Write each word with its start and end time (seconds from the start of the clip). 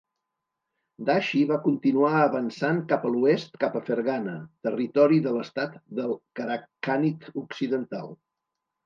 Dashi 1.07 1.41
va 1.49 1.57
continuar 1.65 2.13
avançant 2.21 2.79
cap 2.93 3.05
a 3.09 3.11
l'oest 3.15 3.59
cap 3.63 3.77
a 3.81 3.81
Ferghana, 3.89 4.33
territori 4.69 5.21
de 5.27 5.35
l'estat 5.37 5.77
del 6.01 6.17
Karakhanid 6.41 7.29
Occidental. 7.43 8.11